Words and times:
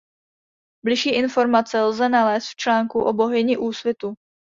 Bližší 0.85 1.09
informace 1.13 1.81
lze 1.81 2.09
nalézt 2.09 2.47
v 2.49 2.55
článku 2.55 3.01
o 3.03 3.13
bohyni 3.13 3.57
úsvitu. 3.57 4.13